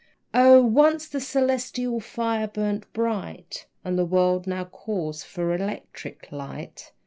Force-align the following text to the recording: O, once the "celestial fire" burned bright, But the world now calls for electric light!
O, 0.33 0.63
once 0.65 1.07
the 1.07 1.19
"celestial 1.19 1.99
fire" 1.99 2.47
burned 2.47 2.87
bright, 2.91 3.67
But 3.83 3.97
the 3.97 4.05
world 4.05 4.47
now 4.47 4.65
calls 4.65 5.23
for 5.23 5.53
electric 5.53 6.31
light! 6.31 6.91